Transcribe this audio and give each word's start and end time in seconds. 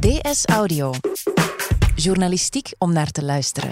DS 0.00 0.46
Audio. 0.46 0.92
Journalistiek 1.94 2.72
om 2.78 2.92
naar 2.92 3.10
te 3.10 3.24
luisteren. 3.24 3.70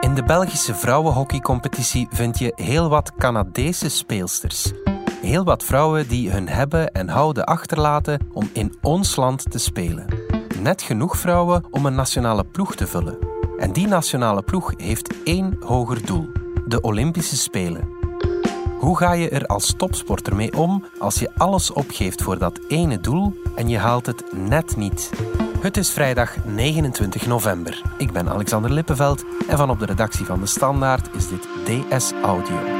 In 0.00 0.14
de 0.14 0.22
Belgische 0.26 0.74
vrouwenhockeycompetitie 0.74 2.06
vind 2.10 2.38
je 2.38 2.52
heel 2.56 2.88
wat 2.88 3.14
Canadese 3.14 3.88
speelsters. 3.88 4.72
Heel 5.20 5.44
wat 5.44 5.64
vrouwen 5.64 6.08
die 6.08 6.30
hun 6.30 6.48
hebben 6.48 6.92
en 6.92 7.08
houden 7.08 7.44
achterlaten 7.44 8.28
om 8.32 8.50
in 8.52 8.76
ons 8.82 9.16
land 9.16 9.50
te 9.50 9.58
spelen. 9.58 10.06
Net 10.60 10.82
genoeg 10.82 11.16
vrouwen 11.16 11.64
om 11.70 11.86
een 11.86 11.94
nationale 11.94 12.44
ploeg 12.44 12.74
te 12.74 12.86
vullen. 12.86 13.18
En 13.58 13.72
die 13.72 13.86
nationale 13.86 14.42
ploeg 14.42 14.72
heeft 14.76 15.22
één 15.24 15.56
hoger 15.60 16.06
doel: 16.06 16.28
de 16.66 16.80
Olympische 16.80 17.36
Spelen. 17.36 17.97
Hoe 18.78 18.96
ga 18.96 19.12
je 19.12 19.28
er 19.28 19.46
als 19.46 19.74
topsporter 19.76 20.36
mee 20.36 20.52
om 20.52 20.84
als 20.98 21.18
je 21.18 21.30
alles 21.36 21.72
opgeeft 21.72 22.22
voor 22.22 22.38
dat 22.38 22.60
ene 22.68 23.00
doel 23.00 23.34
en 23.54 23.68
je 23.68 23.78
haalt 23.78 24.06
het 24.06 24.24
net 24.32 24.76
niet? 24.76 25.10
Het 25.60 25.76
is 25.76 25.90
vrijdag 25.90 26.36
29 26.44 27.26
november. 27.26 27.82
Ik 27.96 28.12
ben 28.12 28.28
Alexander 28.28 28.72
Lippenveld 28.72 29.24
en 29.48 29.56
van 29.56 29.70
op 29.70 29.78
de 29.78 29.86
redactie 29.86 30.26
van 30.26 30.40
De 30.40 30.46
Standaard 30.46 31.14
is 31.14 31.28
dit 31.28 31.48
DS 31.64 32.12
Audio. 32.22 32.77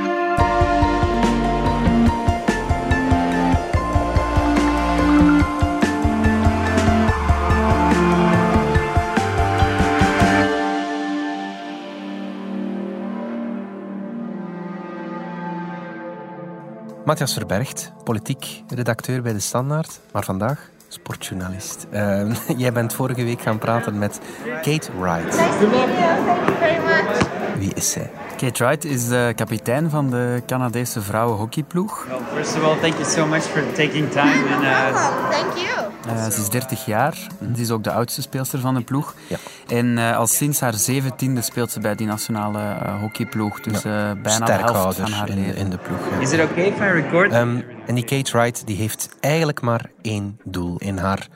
Matthias 17.09 17.33
Verbergt, 17.33 17.93
politiek 18.05 18.63
redacteur 18.69 19.23
bij 19.23 19.33
De 19.33 19.41
Standaard, 19.41 20.01
maar 20.13 20.25
vandaag 20.25 20.71
sportjournalist. 20.89 21.87
Uh, 21.93 22.35
jij 22.57 22.73
bent 22.73 22.93
vorige 22.93 23.25
week 23.25 23.41
gaan 23.41 23.59
praten 23.59 23.99
met 23.99 24.21
Kate 24.45 24.91
Wright. 24.99 25.25
Nice 25.25 25.59
to 25.61 25.67
meet 25.67 25.89
you. 25.89 26.25
Thank 26.25 26.47
you 26.47 26.57
very 26.59 26.85
much. 26.85 27.59
Wie 27.59 27.75
is 27.75 27.91
zij? 27.91 28.11
Kate 28.37 28.65
Wright 28.65 28.85
is 28.85 29.09
de 29.09 29.33
kapitein 29.37 29.91
van 29.91 30.11
de 30.11 30.43
Canadese 30.47 31.01
vrouwenhockeyploeg. 31.01 32.07
Well, 32.09 32.19
first 32.35 32.57
of 32.57 32.63
all, 32.63 32.77
thank 32.81 32.95
you 32.95 33.05
so 33.05 33.27
much 33.27 33.43
for 33.43 33.63
taking 33.73 34.11
time. 34.11 34.55
And, 34.55 34.63
uh. 34.63 35.31
Thank 35.31 35.55
you. 35.55 35.78
Uh, 36.09 36.27
ze 36.29 36.41
is 36.41 36.49
30 36.49 36.85
jaar. 36.87 37.15
Ze 37.55 37.61
is 37.61 37.71
ook 37.71 37.85
de 37.85 37.93
oudste 37.93 38.23
speelster 38.23 38.61
van 38.61 38.75
de 38.75 38.81
ploeg. 38.81 39.15
Ja. 39.29 39.37
En 39.69 39.87
uh, 39.87 40.17
al 40.17 40.27
sinds 40.27 40.61
haar 40.61 40.75
zeventiende 40.75 41.41
speelt 41.43 41.71
ze 41.71 41.81
bij 41.81 41.95
die 41.95 42.07
nationale 42.07 42.59
uh, 42.59 43.01
hockeyploeg. 43.01 43.61
Dus 43.61 43.83
Ja. 43.83 44.11
uh, 44.15 44.23
bijna 44.23 44.47
de 44.47 44.53
helft 44.53 44.69
Sterkhouder 44.69 45.03
van 45.03 45.13
haar 45.13 45.29
in, 45.29 45.37
leven. 45.37 45.57
in 45.57 45.71
de 45.71 45.79
ploeg. 45.79 45.99
ja. 46.11 46.19
is 46.21 46.33
it 46.33 46.41
okay 46.51 46.65
if 46.65 46.77
I 46.79 46.83
record? 47.03 47.33
Ehm, 47.33 47.61
en 47.87 47.95
die 47.95 48.05
Kate 48.05 48.33
Wright 48.39 48.67
die 48.67 48.77
heeft 48.77 49.09
eigenlijk 49.21 49.61
maar 49.61 49.91
één 50.03 50.39
doel 50.45 50.77
in 50.79 50.99
haar 50.99 51.29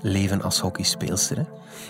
leven 0.00 0.42
als 0.42 0.60
hockeyspeelster. 0.60 1.36
Hè? 1.36 1.42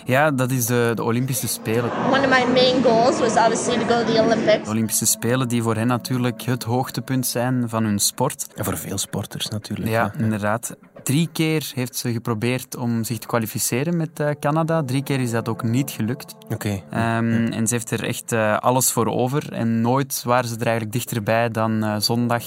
Ja, 0.05 0.31
dat 0.31 0.51
is 0.51 0.65
de, 0.65 0.91
de 0.95 1.03
Olympische 1.03 1.47
Spelen. 1.47 1.91
One 2.11 2.19
of 2.19 2.29
my 2.29 2.51
main 2.53 2.83
goals 2.83 3.19
was 3.19 3.35
obviously 3.35 3.77
to 3.77 3.85
go 3.85 4.03
to 4.05 4.13
the 4.13 4.21
Olympics. 4.21 4.63
De 4.63 4.69
Olympische 4.69 5.05
Spelen 5.05 5.47
die 5.47 5.61
voor 5.63 5.75
hen 5.75 5.87
natuurlijk 5.87 6.41
het 6.41 6.63
hoogtepunt 6.63 7.27
zijn 7.27 7.69
van 7.69 7.83
hun 7.83 7.99
sport. 7.99 8.47
En 8.55 8.65
voor 8.65 8.77
veel 8.77 8.97
sporters 8.97 9.47
natuurlijk. 9.47 9.89
Ja, 9.89 10.11
inderdaad. 10.17 10.75
Drie 11.07 11.29
keer 11.31 11.71
heeft 11.75 11.95
ze 11.95 12.11
geprobeerd 12.11 12.75
om 12.75 13.03
zich 13.03 13.17
te 13.17 13.27
kwalificeren 13.27 13.97
met 13.97 14.19
eh, 14.19 14.29
Canada. 14.39 14.83
Drie 14.83 15.03
keer 15.03 15.19
is 15.19 15.31
dat 15.31 15.49
ook 15.49 15.63
niet 15.63 15.91
gelukt. 15.91 16.35
Oké. 16.49 16.81
Ehm, 16.89 17.45
En 17.51 17.67
ze 17.67 17.73
heeft 17.73 17.91
er 17.91 18.03
echt 18.03 18.31
eh, 18.31 18.57
alles 18.57 18.91
voor 18.91 19.05
over. 19.05 19.53
En 19.53 19.81
nooit 19.81 20.23
waren 20.23 20.49
ze 20.49 20.55
er 20.55 20.65
eigenlijk 20.65 20.91
dichterbij 20.91 21.49
dan 21.49 21.83
eh, 21.83 21.95
zondag, 21.99 22.43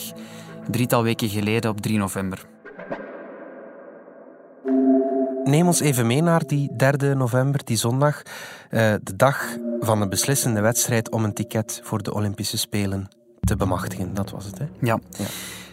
drietal 0.70 1.02
weken 1.02 1.28
geleden 1.28 1.70
op 1.70 1.80
3 1.80 1.98
november. 1.98 2.46
Neem 5.44 5.66
ons 5.66 5.80
even 5.80 6.06
mee 6.06 6.22
naar 6.22 6.46
die 6.46 6.70
3 6.76 7.14
november, 7.14 7.64
die 7.64 7.76
zondag. 7.76 8.22
de 8.70 9.16
dag 9.16 9.56
van 9.80 10.00
de 10.00 10.08
beslissende 10.08 10.60
wedstrijd 10.60 11.10
om 11.10 11.24
een 11.24 11.34
ticket 11.34 11.80
voor 11.84 12.02
de 12.02 12.14
Olympische 12.14 12.58
Spelen 12.58 13.08
te 13.40 13.56
bemachtigen. 13.56 14.14
Dat 14.14 14.30
was 14.30 14.44
het, 14.44 14.58
hè? 14.58 14.64
Ja. 14.80 14.98
Ja. 15.18 15.24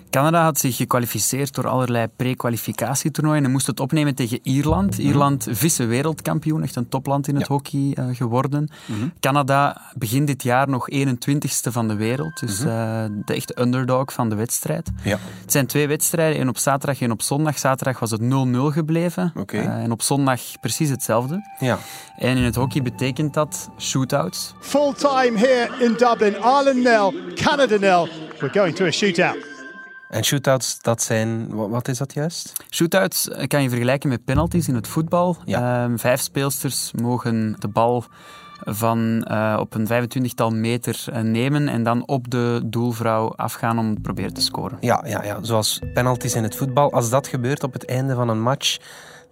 Canada 0.09 0.44
had 0.44 0.59
zich 0.59 0.75
gekwalificeerd 0.75 1.53
door 1.56 1.68
allerlei 1.68 2.07
pre-kwalificatietoernooien 2.16 3.44
en 3.45 3.51
moest 3.51 3.68
het 3.68 3.79
opnemen 3.79 4.16
tegen 4.16 4.40
Ierland. 4.44 4.97
Ierland, 4.97 5.47
vice-wereldkampioen, 5.50 6.63
echt 6.63 6.75
een 6.75 6.90
topland 6.90 7.28
in 7.28 7.35
het 7.35 7.47
Ja. 7.47 7.53
hockey 7.53 7.91
eh, 7.95 8.06
geworden. 8.16 8.69
Canada 9.19 9.81
begint 9.95 10.28
dit 10.28 10.44
jaar 10.44 10.69
nog 10.69 10.90
21ste 10.91 11.72
van 11.72 11.88
de 11.88 11.95
wereld, 11.95 12.40
dus 12.40 12.59
eh, 12.59 13.03
de 13.25 13.34
echte 13.34 13.62
underdog 13.62 14.13
van 14.13 14.29
de 14.29 14.35
wedstrijd. 14.35 14.91
Ja. 15.03 15.18
Het 15.41 15.51
zijn 15.51 15.68
twee 15.68 15.88
wedstrijden, 15.88 16.38
één 16.39 16.50
op 16.50 16.57
zaterdag, 16.57 17.01
één 17.01 17.12
op 17.12 17.22
zondag. 17.22 17.59
Zaterdag 17.59 18.00
was 18.00 18.12
het 18.12 18.22
0-0 18.22 18.72
gebleven. 18.72 19.34
Eh, 19.45 19.66
en 19.84 19.91
op 19.91 20.01
zondag 20.01 20.41
precies 20.62 20.89
hetzelfde. 20.89 21.41
Ja. 21.59 21.79
En 22.18 22.38
in 22.38 22.44
het 22.44 22.56
hockey 22.56 22.81
betekent 22.81 23.34
dat 23.34 23.69
shootouts. 23.79 24.53
Full 24.59 24.94
time 24.94 25.38
here 25.38 25.69
in 25.85 25.94
Dublin. 25.97 26.34
Ireland 26.35 26.84
nil, 26.84 27.13
Canada 27.35 27.78
nil. 27.78 28.07
We're 28.39 28.53
going 28.59 28.75
to 28.75 28.85
a 28.85 28.91
shootout. 28.91 29.56
En 30.09 30.23
shootouts, 30.23 30.78
dat 30.81 31.01
zijn... 31.01 31.56
wa- 31.56 31.68
Wat 31.69 31.88
is 31.88 31.97
dat 31.97 32.13
juist? 32.13 32.53
Shootouts 32.69 33.29
eh, 33.29 33.47
kan 33.47 33.62
je 33.63 33.69
vergelijken 33.69 34.09
met 34.09 34.25
penalties 34.25 34.68
in 34.68 34.75
het 34.75 34.88
voetbal. 34.88 35.38
Ja. 35.45 35.84
Ehm, 35.85 35.97
vijf 35.97 36.22
speelsters 36.22 36.91
mogen 37.01 37.56
de 37.59 37.68
bal 37.68 38.03
van 38.66 39.23
eh, 39.23 39.57
op 39.59 39.73
een 39.73 39.88
25-tal 39.88 40.50
meter 40.51 41.06
eh, 41.12 41.22
nemen 41.22 41.68
en 41.68 41.84
dan 41.84 42.07
op 42.07 42.29
de 42.31 42.62
doelvrouw 42.66 43.34
afgaan 43.35 43.79
om 43.79 43.95
te 43.95 44.01
proberen 44.01 44.34
te 44.34 44.41
scoren. 44.41 44.78
Ja, 44.81 45.03
ja, 45.07 45.23
ja, 45.23 45.38
zoals 45.41 45.79
penalties 45.94 46.35
in 46.35 46.44
het 46.44 46.56
voetbal. 46.56 46.91
Als 46.94 47.09
dat 47.09 47.28
gebeurt 47.28 47.63
op 47.63 47.74
het 47.74 47.85
einde 47.85 48.16
van 48.16 48.29
een 48.29 48.41
match, 48.41 48.78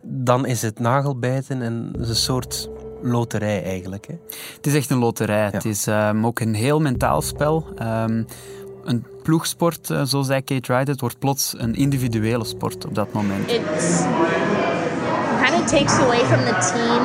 dan 0.01 0.45
is 0.45 0.61
het 0.61 0.79
nagelbijten 0.79 1.61
en 1.61 1.91
een 1.97 2.15
soort 2.15 2.69
loterij 3.01 3.63
eigenlijk. 3.63 4.07
Hè? 4.07 4.13
Het 4.55 4.67
is 4.67 4.73
echt 4.73 4.89
een 4.89 4.97
loterij. 4.97 5.49
Het 5.51 5.65
is 5.65 5.87
ehm, 5.87 6.25
ook 6.25 6.39
een 6.39 6.53
heel 6.53 6.79
mentaal 6.81 7.21
spel. 7.21 7.67
Ehm, 7.75 8.23
een 8.85 9.05
ploegsport, 9.23 9.89
eh, 9.89 10.03
zo 10.03 10.21
zei 10.21 10.43
Kate 10.43 10.73
Wright, 10.73 10.87
het 10.87 10.99
wordt 10.99 11.19
plots 11.19 11.53
een 11.57 11.75
individuele 11.75 12.45
sport 12.45 12.85
op 12.85 12.95
dat 12.95 13.13
moment. 13.13 13.51
It's 13.51 14.03
kind 15.43 15.61
of 15.61 15.69
takes 15.69 15.99
away 15.99 16.19
from 16.19 16.39
the 16.45 16.71
team 16.73 17.03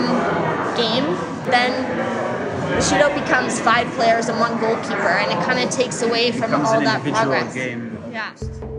game. 0.75 1.07
Then 1.51 1.73
the 2.77 2.83
shootout 2.83 3.15
becomes 3.25 3.55
five 3.55 3.87
players 3.97 4.29
and 4.29 4.41
one 4.41 4.59
goalkeeper, 4.61 5.19
and 5.19 5.31
it 5.33 5.47
kind 5.47 5.65
of 5.65 5.77
takes 5.77 6.03
away 6.03 6.33
from 6.33 6.65
all 6.65 6.83
that 6.85 7.03
progress. 7.03 7.53
game. 7.55 7.99
Yeah. 8.13 8.70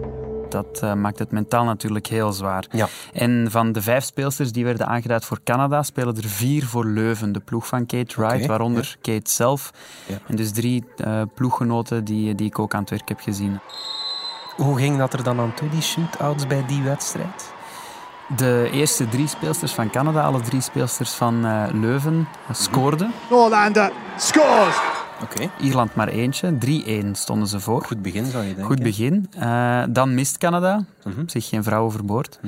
Dat 0.52 0.80
eh, 0.82 0.94
maakt 0.94 1.20
het 1.20 1.32
mentaal 1.32 1.64
natuurlijk 1.64 2.08
heel 2.08 2.32
zwaar. 2.32 2.66
Ja. 2.72 2.88
En 3.14 3.48
van 3.50 3.72
de 3.72 3.82
vijf 3.82 4.04
speelsters 4.04 4.52
die 4.52 4.64
werden 4.64 4.88
aangeduid 4.88 5.26
voor 5.26 5.40
Canada, 5.44 5.84
spelen 5.84 6.18
er 6.18 6.28
vier 6.28 6.66
voor 6.66 6.86
Leuven, 6.86 7.32
de 7.32 7.40
ploeg 7.40 7.68
van 7.68 7.86
Kate 7.86 8.22
Wright, 8.22 8.46
waaronder 8.46 8.98
Kate 9.02 9.32
zelf. 9.32 9.72
Ja. 10.06 10.18
En 10.28 10.36
dus 10.36 10.52
drie 10.52 10.86
eh, 10.98 11.22
ploeggenoten 11.36 12.04
die, 12.04 12.36
die 12.36 12.48
ik 12.48 12.60
ook 12.60 12.74
aan 12.74 12.82
het 12.82 12.90
werk 12.90 13.10
heb 13.10 13.20
gezien. 13.20 13.60
Hoe 14.56 14.78
ging 14.78 14.98
dat 14.98 15.14
er 15.14 15.24
dan 15.24 15.40
aan 15.40 15.54
toe, 15.54 15.70
die 15.70 15.82
shootouts 15.82 16.48
bij 16.48 16.66
die 16.68 16.82
wedstrijd? 16.82 17.54
De 18.36 18.70
eerste 18.72 19.10
drie 19.10 19.28
speelsters 19.28 19.72
van 19.72 19.90
Canada, 19.90 20.22
alle 20.22 20.42
drie 20.42 20.62
speelsters 20.62 21.12
van 21.12 21.46
eh, 21.46 21.64
Leuven, 21.72 22.28
scoorden. 22.52 23.14
Norlander 23.30 23.92
scores. 24.18 25.01
Oké. 25.24 25.50
Ierland 25.60 25.96
maar 25.96 26.08
eentje, 26.08 26.58
3-1 27.06 27.12
stonden 27.12 27.48
ze 27.48 27.60
voor. 27.60 27.84
Goed 27.86 28.02
begin, 28.02 28.26
zou 28.26 28.44
je 28.44 28.48
denken. 28.56 28.66
Goed 28.66 28.84
begin. 28.84 29.28
Eh, 29.38 29.84
dan 29.90 30.14
mist 30.14 30.38
Canada. 30.38 30.84
Op 31.06 31.30
zich 31.30 31.48
geen 31.50 31.64
vrouw 31.64 31.84
overboord. 31.84 32.40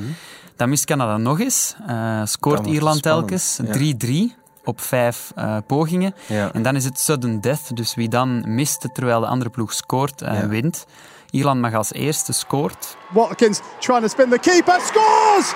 Dan 0.56 0.70
mist 0.70 0.86
Canada 0.86 1.18
nog 1.18 1.40
eens. 1.40 1.76
Eh, 1.88 2.22
scoort 2.24 2.68
Ierland 2.68 3.02
telkens. 3.02 3.60
ja. 3.66 3.74
3-3 3.74 4.36
op 4.64 4.82
vijf 4.82 5.32
eh, 5.36 5.58
pogingen. 5.68 6.14
Ja. 6.28 6.52
En 6.54 6.62
dan 6.64 6.76
is 6.76 6.86
het 6.86 7.00
sudden 7.00 7.42
death. 7.42 7.76
Dus 7.76 7.96
wie 7.96 8.10
dan 8.10 8.44
mist 8.54 8.90
terwijl 8.94 9.20
de 9.20 9.28
andere 9.28 9.50
ploeg 9.50 9.74
scoort, 9.74 10.20
Ja. 10.20 10.48
wint. 10.48 10.86
Ierland 11.30 11.62
mag 11.62 11.74
als 11.74 11.94
eerste 11.94 12.34
scoort. 12.34 12.98
Watkins 13.14 13.60
trying 13.80 14.02
to 14.02 14.08
spin 14.08 14.30
the 14.30 14.40
keeper 14.40 14.80
scores. 14.82 15.54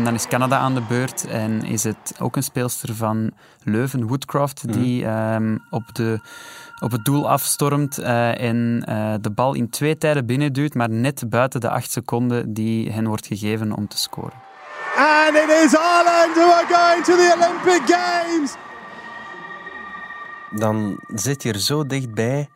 En 0.00 0.06
dan 0.06 0.14
is 0.14 0.26
Canada 0.26 0.58
aan 0.58 0.74
de 0.74 0.82
beurt 0.88 1.26
en 1.26 1.62
is 1.64 1.84
het 1.84 2.14
ook 2.18 2.36
een 2.36 2.42
speelster 2.42 2.94
van 2.94 3.30
Leuven, 3.62 4.06
Woodcroft, 4.06 4.64
Mhm. 4.66 4.80
die 4.80 5.04
ehm, 5.06 5.56
op, 5.70 5.94
de, 5.94 6.20
op 6.78 6.90
het 6.90 7.04
doel 7.04 7.30
afstormt 7.30 7.98
eh, 7.98 8.40
en 8.40 8.82
eh, 8.86 9.14
de 9.20 9.30
bal 9.30 9.54
in 9.54 9.70
twee 9.70 9.98
tijden 9.98 10.26
binnenduwt, 10.26 10.74
maar 10.74 10.90
net 10.90 11.24
buiten 11.30 11.60
de 11.60 11.70
acht 11.70 11.90
seconden 11.90 12.52
die 12.54 12.92
hen 12.92 13.06
wordt 13.06 13.26
gegeven 13.26 13.76
om 13.76 13.88
te 13.88 13.98
scoren. 13.98 14.32
And 14.96 15.36
it 15.36 15.48
is 15.64 15.72
Ireland 15.72 16.34
who 16.34 16.50
are 16.52 16.66
going 16.74 17.04
to 17.04 17.16
the 17.16 17.34
Olympic 17.36 17.94
Games. 17.96 18.54
Dan 20.50 21.00
zit 21.14 21.42
je 21.42 21.52
er 21.52 21.58
zo 21.60 21.86
dichtbij. 21.86 22.48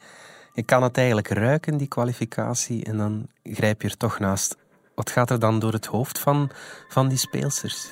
Je 0.53 0.63
kan 0.63 0.83
het 0.83 0.97
eigenlijk 0.97 1.29
ruiken, 1.29 1.77
die 1.77 1.89
kwalificatie. 1.89 2.85
En 2.85 2.97
dan 2.97 3.27
grijp 3.43 3.83
je 3.83 3.89
er 3.89 3.97
toch 3.97 4.19
naast. 4.19 4.57
Wat 4.95 5.11
gaat 5.11 5.31
er 5.31 5.39
dan 5.39 5.59
door 5.59 5.73
het 5.73 5.87
hoofd 5.87 6.19
van, 6.19 6.51
van 6.89 7.09
die 7.09 7.19
speelsters? 7.19 7.89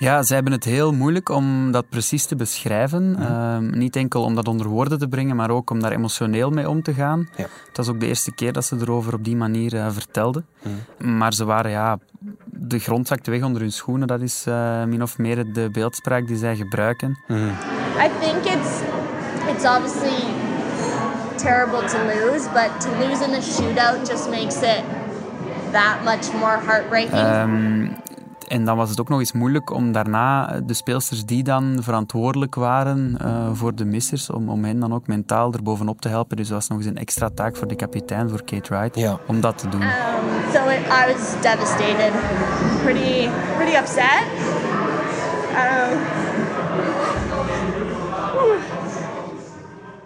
Ja, 0.00 0.22
ze 0.22 0.34
hebben 0.34 0.52
het 0.52 0.64
heel 0.64 0.92
moeilijk 0.92 1.28
om 1.28 1.72
dat 1.72 1.88
precies 1.88 2.26
te 2.26 2.36
beschrijven. 2.36 3.16
Ehm, 3.18 3.78
niet 3.78 3.96
enkel 3.96 4.22
om 4.22 4.34
dat 4.34 4.48
onder 4.48 4.66
woorden 4.66 4.98
te 4.98 5.08
brengen, 5.08 5.36
maar 5.36 5.50
ook 5.50 5.70
om 5.70 5.80
daar 5.80 5.92
emotioneel 5.92 6.50
mee 6.50 6.68
om 6.68 6.82
te 6.82 6.94
gaan. 6.94 7.28
Ja. 7.36 7.46
Het 7.66 7.76
was 7.76 7.88
ook 7.88 8.00
de 8.00 8.06
eerste 8.06 8.34
keer 8.34 8.52
dat 8.52 8.64
ze 8.64 8.76
erover 8.80 9.14
op 9.14 9.24
die 9.24 9.36
manier 9.36 9.76
eh, 9.76 9.86
vertelden. 9.90 10.46
Maar 10.98 11.34
ze 11.34 11.44
waren 11.44 11.70
ja, 11.70 11.98
de 12.44 12.78
grond 12.78 13.08
zakte 13.08 13.30
weg 13.30 13.42
onder 13.42 13.62
hun 13.62 13.72
schoenen. 13.72 14.06
Dat 14.06 14.20
is 14.20 14.44
uh, 14.48 14.84
min 14.84 15.02
of 15.02 15.18
meer 15.18 15.52
de 15.52 15.70
beeldspraak 15.70 16.26
die 16.26 16.36
zij 16.36 16.56
gebruiken. 16.56 17.18
Mm. 17.28 17.48
I 17.98 18.10
think 18.20 18.44
it's, 18.44 18.80
it's 19.48 19.64
obviously 19.64 20.24
terrible 21.36 21.84
to 21.88 21.98
lose, 22.04 22.48
but 22.52 22.80
to 22.80 22.88
lose 22.98 23.24
in 23.24 23.34
a 23.34 23.40
shootout 23.40 24.08
just 24.08 24.30
makes 24.30 24.56
it 24.56 24.99
that 25.72 26.04
much 26.04 26.32
more 26.32 26.58
heartbreaking. 26.66 27.18
Um, 27.18 27.96
en 28.50 28.64
dan 28.64 28.76
was 28.76 28.90
het 28.90 29.00
ook 29.00 29.08
nog 29.08 29.18
eens 29.18 29.32
moeilijk 29.32 29.70
om 29.70 29.92
daarna 29.92 30.60
de 30.64 30.74
speelsters 30.74 31.24
die 31.24 31.42
dan 31.42 31.78
verantwoordelijk 31.80 32.54
waren 32.54 33.18
uh, 33.24 33.48
voor 33.52 33.74
de 33.74 33.84
missers, 33.84 34.30
om, 34.30 34.48
om 34.48 34.64
hen 34.64 34.80
dan 34.80 34.94
ook 34.94 35.06
mentaal 35.06 35.52
erbovenop 35.52 36.00
te 36.00 36.08
helpen. 36.08 36.36
Dus 36.36 36.48
dat 36.48 36.56
was 36.56 36.68
nog 36.68 36.78
eens 36.78 36.86
een 36.86 36.96
extra 36.96 37.30
taak 37.34 37.56
voor 37.56 37.66
de 37.66 37.76
kapitein, 37.76 38.28
voor 38.28 38.44
Kate 38.44 38.74
Wright, 38.74 38.96
ja. 38.96 39.18
om 39.26 39.40
dat 39.40 39.58
te 39.58 39.68
doen. 39.68 39.82
Um, 39.82 39.88
so 40.52 40.68
it, 40.68 40.78
I 40.78 41.12
was 41.12 41.40
devastated, 41.40 42.12
pretty, 42.82 43.28
pretty 43.56 43.76
upset. 43.76 44.22
Um, 45.54 45.98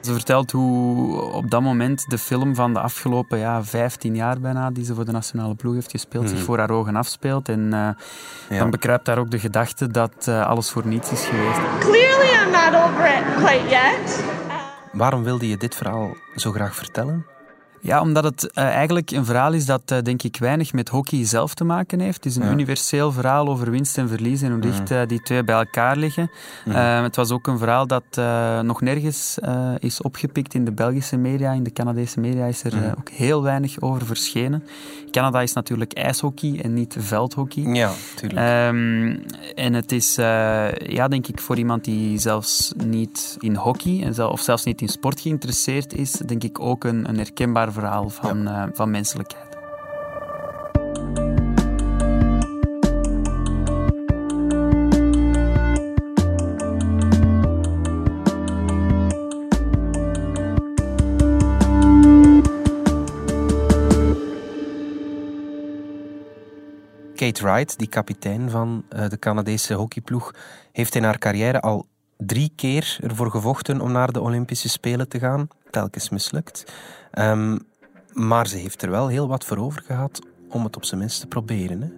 Ze 0.05 0.13
vertelt 0.13 0.51
hoe 0.51 1.21
op 1.21 1.51
dat 1.51 1.61
moment 1.61 2.11
de 2.11 2.19
film 2.19 2.55
van 2.55 2.73
de 2.73 2.81
afgelopen 2.81 3.39
ja, 3.39 3.65
15 3.65 4.15
jaar 4.15 4.41
bijna, 4.41 4.71
die 4.71 4.85
ze 4.85 4.95
voor 4.95 5.05
de 5.05 5.13
nationale 5.13 5.55
ploeg 5.55 5.75
heeft 5.75 5.91
gespeeld, 5.91 6.29
zich 6.29 6.37
mhm. 6.37 6.47
voor 6.47 6.59
haar 6.59 6.71
ogen 6.71 6.97
afspeelt. 6.97 7.49
En 7.49 7.61
uh, 7.61 7.71
ja. 7.71 8.59
dan 8.59 8.71
bekruipt 8.71 9.05
daar 9.05 9.19
ook 9.19 9.31
de 9.31 9.39
gedachte 9.39 9.87
dat 9.87 10.27
uh, 10.29 10.47
alles 10.47 10.71
voor 10.71 10.87
niets 10.87 11.11
is 11.11 11.25
geweest. 11.25 11.59
Clearly 11.79 12.29
I'm 12.45 12.51
not 12.51 12.83
over 12.83 13.07
it 13.07 13.35
quite 13.37 13.69
yet. 13.69 14.25
Waarom 14.93 15.23
wilde 15.23 15.49
je 15.49 15.57
dit 15.57 15.75
verhaal 15.75 16.17
zo 16.37 16.53
graag 16.53 16.75
vertellen? 16.75 17.27
Ja, 17.85 18.01
omdat 18.01 18.25
het 18.25 18.43
uh, 18.55 18.65
eigenlijk 18.65 19.11
een 19.11 19.25
verhaal 19.25 19.53
is 19.53 19.67
dat 19.67 19.83
uh, 19.93 19.99
denk 20.03 20.23
ik 20.23 20.37
weinig 20.37 20.73
met 20.73 20.89
hockey 20.89 21.27
zelf 21.27 21.55
te 21.55 21.65
maken 21.65 22.01
heeft. 22.01 22.17
Het 22.17 22.27
is 22.27 22.37
een 22.37 22.45
ja. 22.45 22.51
universeel 22.51 23.13
verhaal 23.13 23.49
over 23.49 23.71
winst 23.71 23.99
en 23.99 24.09
verlies 24.09 24.43
en 24.43 24.51
hoe 24.51 24.61
dicht 24.61 24.91
uh, 24.91 25.01
die 25.07 25.23
twee 25.23 25.45
bij 25.45 25.55
elkaar 25.55 25.97
liggen. 25.97 26.31
het 27.05 27.17
was 27.17 27.31
ook 27.31 27.47
een 27.47 27.59
verhaal 27.59 27.87
dat 27.87 28.05
nog 28.63 28.81
nergens 28.81 29.39
is 29.79 30.03
opgepikt 30.03 30.55
in 30.55 30.65
de 30.65 30.73
Belgische 30.73 31.17
media. 31.17 31.53
In 31.53 31.63
de 31.63 31.73
Canadese 31.73 32.21
media 32.21 32.47
is 32.47 32.65
er 32.65 32.95
ook 32.99 33.09
heel 33.09 33.43
weinig 33.43 33.81
over 33.81 34.07
verschenen. 34.07 34.65
Canada 35.11 35.41
is 35.41 35.53
natuurlijk 35.53 35.93
ijshockey 35.93 36.61
en 36.63 36.75
niet 36.75 36.97
veldhockey. 36.99 37.63
Ja, 37.63 37.93
tuurlijk. 38.15 38.69
Um, 38.69 39.25
en 39.55 39.75
het 39.75 39.93
is, 39.93 40.15
ja, 40.15 41.09
denk 41.09 41.27
ik, 41.27 41.41
voor 41.41 41.59
iemand 41.59 41.85
die 41.85 42.19
zelfs 42.19 42.73
niet 42.85 43.37
in 43.39 43.55
hockey 43.55 44.03
en 44.03 44.15
zelf, 44.15 44.33
of 44.33 44.41
zelfs 44.41 44.65
niet 44.65 44.81
in 44.81 44.89
sport 44.89 45.21
geïnteresseerd 45.21 45.95
is, 45.95 46.13
denk 46.13 46.45
ik 46.45 46.61
ook 46.61 46.85
een, 46.85 47.09
een 47.09 47.17
herkenbaar 47.17 47.73
verhaal 47.75 48.09
van, 48.09 48.43
ja. 48.43 48.67
uh, 48.67 48.73
van 48.73 48.91
menselijkheid. 48.91 49.55
Kate 67.15 67.43
Wright, 67.43 67.79
die 67.79 67.89
kapitein 67.89 68.51
van 68.51 68.85
uh, 68.97 69.09
de 69.09 69.19
Canadese 69.19 69.75
hockeyploeg, 69.75 70.35
heeft 70.73 70.95
in 70.95 71.05
haar 71.05 71.19
carrière 71.19 71.61
al 71.61 71.87
drie 72.17 72.53
keer 72.57 72.99
ervoor 73.03 73.31
gevochten 73.31 73.81
om 73.81 73.93
naar 73.93 74.13
de 74.13 74.21
Olympische 74.21 74.69
Spelen 74.69 75.09
te 75.09 75.19
gaan. 75.19 75.49
Telkens 75.75 76.09
mislukt. 76.09 76.65
Um, 77.19 77.59
maar 78.13 78.47
ze 78.47 78.57
heeft 78.57 78.83
er 78.83 78.91
wel 78.91 79.09
heel 79.09 79.29
wat 79.29 79.45
voor 79.45 79.57
over 79.57 79.83
gehad 79.87 80.21
om 80.49 80.65
het 80.65 80.77
op 80.77 80.85
zijn 80.85 81.01
minst 81.01 81.21
te 81.21 81.27
proberen. 81.27 81.81
Hè? 81.83 81.89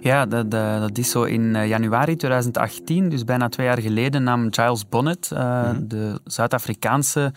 Ja, 0.00 0.26
dat, 0.26 0.50
dat, 0.50 0.98
is 0.98 1.10
zo 1.10 1.22
in 1.22 1.56
eh, 1.56 1.68
januari 1.68 2.16
2018, 2.16 3.08
dus 3.08 3.24
bijna 3.24 3.48
twee 3.48 3.66
jaar 3.66 3.80
geleden, 3.80 4.22
nam 4.22 4.52
Giles 4.52 4.88
Bonnet, 4.88 5.30
uh, 5.32 5.38
mm 5.38 5.64
-hmm. 5.64 5.88
de 5.88 6.20
Zuid-Afrikaanse 6.24 7.32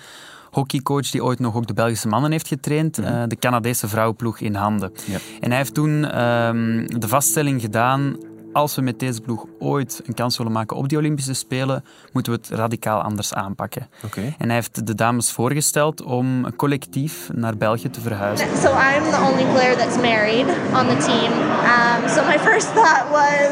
hockeycoach 0.51 1.09
die 1.09 1.23
ooit 1.23 1.39
nog 1.39 1.55
ook 1.55 1.67
de 1.67 1.73
Belgische 1.73 2.07
mannen 2.07 2.31
heeft 2.31 2.47
getraind, 2.47 2.97
mm 2.97 3.03
-hmm. 3.03 3.21
uh, 3.21 3.23
de 3.27 3.35
Canadese 3.35 3.87
vrouwenploeg 3.87 4.39
in 4.39 4.55
handen. 4.55 4.91
Ja. 5.05 5.17
En 5.39 5.49
hij 5.49 5.57
heeft 5.57 5.73
toen 5.73 6.23
um, 6.23 6.99
de 6.99 7.07
vaststelling 7.07 7.61
gedaan 7.61 8.17
als 8.53 8.75
we 8.75 8.81
met 8.81 8.99
deze 8.99 9.21
ploeg 9.21 9.45
ooit 9.59 10.01
een 10.05 10.13
kans 10.13 10.37
willen 10.37 10.51
maken 10.51 10.77
op 10.77 10.89
die 10.89 10.97
Olympische 10.97 11.33
Spelen, 11.33 11.83
moeten 12.11 12.33
we 12.33 12.39
het 12.41 12.49
radicaal 12.49 13.01
anders 13.01 13.33
aanpakken. 13.33 13.87
Okay. 14.05 14.35
En 14.37 14.45
hij 14.45 14.55
heeft 14.55 14.87
de 14.87 14.95
dames 14.95 15.31
voorgesteld 15.31 16.01
om 16.01 16.55
collectief 16.55 17.29
naar 17.33 17.57
België 17.57 17.89
te 17.89 18.01
verhuizen. 18.01 18.47
So 18.57 18.69
I'm 18.69 19.11
the 19.11 19.21
only 19.31 19.45
player 19.53 19.77
that's 19.77 19.97
married 19.97 20.47
on 20.73 20.87
the 20.87 20.97
team. 20.97 21.31
Um, 21.31 22.09
so 22.09 22.25
my 22.25 22.39
first 22.39 22.67
thought 22.67 23.09
was, 23.11 23.51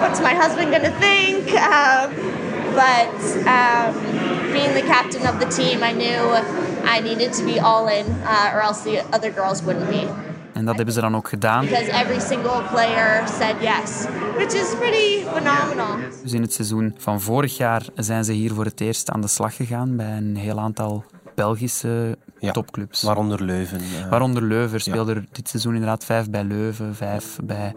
what's 0.00 0.20
my 0.20 0.34
husband 0.34 0.68
going 0.70 0.84
to 0.84 0.98
think? 1.00 1.50
Um, 1.52 2.10
but 2.74 3.14
um, 3.46 3.94
being 4.52 4.74
the 4.74 4.86
captain 4.86 5.26
of 5.26 5.38
the 5.40 5.48
team, 5.62 5.82
I 5.82 5.92
knew 5.92 6.20
I 6.84 7.00
needed 7.00 7.32
to 7.32 7.44
be 7.44 7.60
all 7.60 7.88
in, 7.88 8.06
uh, 8.24 8.54
or 8.54 8.60
else 8.62 8.82
the 8.82 9.04
other 9.12 9.30
girls 9.30 9.62
wouldn't 9.62 9.90
be. 9.90 10.08
En 10.58 10.64
dat 10.64 10.76
hebben 10.76 10.94
ze 10.94 11.00
dan 11.00 11.16
ook 11.16 11.28
gedaan. 11.28 11.64
Because 11.64 11.90
every 11.90 12.20
single 12.20 12.62
player 12.70 13.28
said 13.28 13.54
yes, 13.60 14.06
which 14.34 14.52
is 14.52 14.74
pretty 14.78 15.24
phenomenal. 15.34 15.96
Dus 16.22 16.32
in 16.32 16.42
het 16.42 16.52
seizoen 16.52 16.94
van 16.96 17.20
vorig 17.20 17.56
jaar 17.56 17.86
zijn 17.94 18.24
ze 18.24 18.32
hier 18.32 18.52
voor 18.52 18.64
het 18.64 18.80
eerst 18.80 19.10
aan 19.10 19.20
de 19.20 19.26
slag 19.28 19.56
gegaan 19.56 19.96
bij 19.96 20.16
een 20.16 20.36
heel 20.36 20.58
aantal 20.58 21.04
Belgische 21.34 22.18
ja, 22.38 22.52
topclubs. 22.52 23.02
Waaronder 23.02 23.44
Leuven. 23.44 23.80
Uh, 23.80 24.10
waaronder 24.10 24.42
Leuven. 24.42 24.80
speelde 24.80 25.14
er 25.14 25.24
dit 25.32 25.48
seizoen 25.48 25.72
inderdaad 25.72 26.04
vijf 26.04 26.30
bij 26.30 26.44
Leuven, 26.44 26.94
vijf 26.94 27.38
bij 27.44 27.74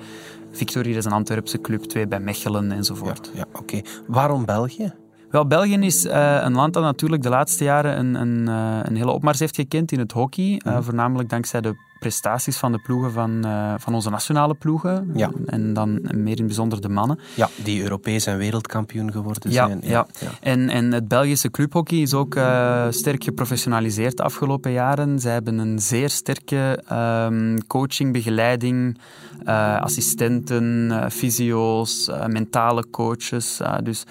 Victorie, 0.51 0.93
dat 0.93 0.99
is 0.99 1.05
een 1.05 1.17
Antwerpse 1.17 1.61
club, 1.61 1.83
twee 1.83 2.07
bij 2.07 2.19
Mechelen 2.19 2.71
enzovoort. 2.71 3.29
Ja, 3.33 3.39
ja 3.39 3.59
oké. 3.59 3.81
Waarom 4.07 4.45
België? 4.45 4.93
Wel, 5.29 5.47
België 5.47 5.77
is 5.77 6.05
uh, 6.05 6.41
een 6.41 6.53
land 6.53 6.73
dat 6.73 6.83
natuurlijk 6.83 7.21
de 7.21 7.29
laatste 7.29 7.63
jaren 7.63 7.99
een, 7.99 8.15
een, 8.15 8.49
uh, 8.49 8.79
een 8.83 8.95
hele 8.95 9.11
opmars 9.11 9.39
heeft 9.39 9.55
gekend 9.55 9.91
in 9.91 9.99
het 9.99 10.11
hockey. 10.11 10.61
Uh, 10.67 10.77
voornamelijk 10.81 11.29
dankzij 11.29 11.61
de 11.61 11.75
prestaties 12.01 12.57
van 12.57 12.71
de 12.71 12.79
ploegen 12.79 13.11
van, 13.11 13.45
uh, 13.45 13.73
van 13.77 13.93
onze 13.93 14.09
nationale 14.09 14.53
ploegen. 14.53 15.11
Ja. 15.13 15.31
En 15.45 15.73
dan 15.73 15.99
meer 16.01 16.13
in 16.13 16.27
het 16.37 16.45
bijzonder 16.45 16.81
de 16.81 16.89
mannen. 16.89 17.19
Ja, 17.35 17.49
die 17.63 17.81
Europees 17.81 18.25
en 18.25 18.37
wereldkampioen 18.37 19.11
geworden 19.11 19.51
ja, 19.51 19.67
zijn. 19.67 19.79
Ja, 19.83 20.07
ja. 20.19 20.29
En, 20.39 20.69
en 20.69 20.91
het 20.91 21.07
Belgische 21.07 21.51
clubhockey 21.51 21.97
is 21.97 22.13
ook 22.13 22.35
uh, 22.35 22.85
sterk 22.89 23.23
geprofessionaliseerd 23.23 24.17
de 24.17 24.23
afgelopen 24.23 24.71
jaren. 24.71 25.19
Zij 25.19 25.31
hebben 25.33 25.57
een 25.57 25.79
zeer 25.79 26.09
sterke 26.09 26.83
um, 26.91 27.67
coaching, 27.67 28.13
begeleiding, 28.13 28.97
uh, 29.45 29.81
assistenten, 29.81 30.91
fysio's, 31.11 32.09
mentale 32.27 32.89
coaches. 32.89 33.59
dus 33.83 34.03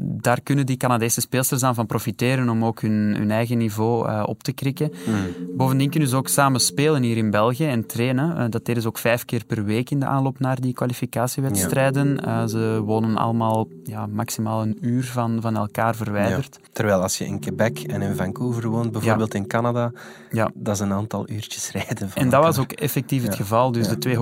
daar 0.00 0.40
kunnen 0.40 0.66
die 0.66 0.76
Canadese 0.76 1.20
speelsters 1.20 1.60
dan 1.60 1.74
van 1.74 1.86
profiteren 1.86 2.48
om 2.48 2.64
ook 2.64 2.80
hun, 2.80 3.14
hun 3.16 3.30
eigen 3.30 3.58
niveau 3.58 4.22
op 4.22 4.42
te 4.42 4.52
krikken. 4.52 4.92
Mm. 5.06 5.56
Bovendien 5.56 5.90
kunnen 5.90 6.08
ze 6.08 6.16
ook 6.16 6.28
samen 6.28 6.60
spelen 6.60 7.02
hier 7.02 7.16
in 7.16 7.30
België 7.30 7.66
en 7.66 7.86
trainen. 7.86 8.50
dat 8.50 8.64
deden 8.64 8.82
ze 8.82 8.88
ook 8.88 8.98
vijf 8.98 9.24
keer 9.24 9.44
per 9.44 9.64
week 9.64 9.90
in 9.90 10.00
de 10.00 10.06
aanloop 10.06 10.38
naar 10.38 10.60
die 10.60 10.72
kwalificatiewedstrijden. 10.72 12.18
Ja. 12.24 12.46
Ze 12.46 12.82
wonen 12.84 13.16
allemaal 13.16 13.68
ja, 13.84 14.06
maximaal 14.06 14.62
een 14.62 14.78
uur 14.80 15.04
van, 15.04 15.40
van 15.40 15.56
elkaar 15.56 15.96
verwijderd. 15.96 16.58
Ja. 16.62 16.68
Terwijl 16.72 17.02
als 17.02 17.18
je 17.18 17.24
in 17.24 17.40
Quebec 17.40 17.78
en 17.78 18.02
in 18.02 18.14
Vancouver 18.14 18.68
woont, 18.68 18.92
bijvoorbeeld 18.92 19.34
in 19.34 19.46
Canada, 19.46 19.92
ja. 20.30 20.50
dat 20.54 20.74
is 20.74 20.80
een 20.80 20.92
aantal 20.92 21.28
uurtjes 21.28 21.70
rijden. 21.70 22.10
Van 22.10 22.22
en 22.22 22.30
dat 22.30 22.42
was 22.42 22.58
ook 22.58 22.72
effectief 22.72 23.22
het 23.22 23.34
geval. 23.34 23.72
Dus 23.72 23.88
de 23.88 23.98
twee 23.98 24.16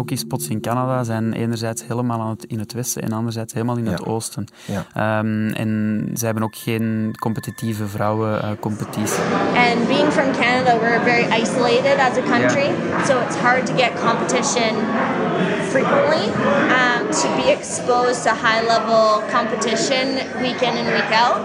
in 0.45 0.61
Canada 0.61 1.05
zijn 1.05 1.33
enerzijds 1.33 1.87
helemaal 1.87 2.31
het, 2.31 2.45
in 2.45 2.59
het 2.59 2.73
westen 2.73 3.03
en 3.03 3.13
anderzijds 3.13 3.53
helemaal 3.53 3.77
in 3.77 3.87
het 3.87 4.07
oosten. 4.07 4.47
Um, 4.97 5.51
en 5.53 6.11
ze 6.15 6.25
hebben 6.25 6.43
ook 6.43 6.57
geen 6.57 7.15
competitieve 7.19 7.87
vrouwencompetitie. 7.87 9.23
Uh, 9.55 9.71
and 9.71 9.89
being 9.89 10.13
from 10.13 10.33
Canada, 10.33 10.79
we're 10.79 11.01
very 11.05 11.41
isolated 11.43 11.99
as 11.99 12.17
a 12.17 12.23
country. 12.23 12.71
So 13.05 13.21
it's 13.21 13.37
hard 13.37 13.67
to 13.67 13.75
get 13.77 13.91
competition 14.01 14.75
frequently. 15.69 16.27
Um, 16.69 17.11
to 17.11 17.29
be 17.37 17.51
exposed 17.51 18.23
to 18.23 18.31
high 18.31 18.63
level 18.67 19.23
competition 19.31 20.07
week 20.41 20.61
in 20.63 20.77
and 20.81 20.89
week 20.89 21.13
out. 21.13 21.41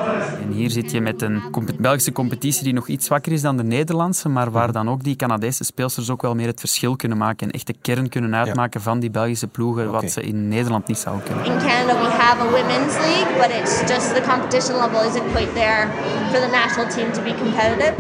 Hier 0.62 0.70
zit 0.70 0.92
je 0.92 1.02
met 1.02 1.22
een 1.22 1.42
Belgische 1.80 2.12
competitie 2.12 2.64
die 2.64 2.74
nog 2.74 2.88
iets 2.88 3.06
zwakker 3.06 3.32
is 3.32 3.42
dan 3.42 3.58
de 3.58 3.64
Nederlandse, 3.64 4.30
maar 4.30 4.52
waar 4.52 4.72
dan 4.72 4.90
ook 4.90 5.04
die 5.04 5.16
Canadese 5.16 5.64
speelsters 5.64 6.10
ook 6.10 6.22
wel 6.22 6.36
meer 6.36 6.48
het 6.48 6.60
verschil 6.60 6.96
kunnen 6.96 7.18
maken 7.18 7.48
en 7.48 7.54
echt 7.54 7.68
de 7.68 7.76
kern 7.82 8.10
kunnen 8.10 8.36
uitmaken 8.36 8.80
ja. 8.80 8.86
van 8.86 9.00
die 9.00 9.10
Belgische 9.10 9.48
ploegen, 9.48 9.88
okay. 9.88 10.02
wat 10.02 10.12
ze 10.12 10.22
in 10.22 10.48
Nederland 10.48 10.88
niet 10.88 10.98
zouden 10.98 11.26
kunnen. 11.26 11.46
In 11.46 11.58
Canada 11.58 12.02
we 12.02 12.10
have 12.10 12.42
a 12.42 12.50
women's 12.50 12.98
league, 12.98 13.38
but 13.38 13.50
it's 13.62 13.80
just 13.80 14.16
the 14.16 14.22
competition 14.30 14.76
level 14.76 15.10
isn't 15.10 15.32
quite 15.32 15.54
there 15.54 15.88
for 16.32 16.40
the 16.40 16.50
national 16.52 16.90
team 16.90 17.12
to 17.12 17.22
be 17.22 17.36
competitive. 17.36 17.94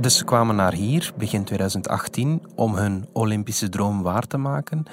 Dus 0.00 0.16
ze 0.16 0.24
kwamen 0.24 0.56
naar 0.56 0.72
hier, 0.72 1.12
begin 1.16 1.44
2018, 1.44 2.42
om 2.54 2.74
hun 2.74 3.08
Olympische 3.12 3.68
droom 3.68 4.02
waar 4.02 4.26
te 4.26 4.36
maken. 4.36 4.84